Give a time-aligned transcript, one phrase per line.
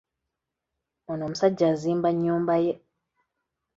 [1.11, 2.73] Ono omusajja azimba nnyumba ye.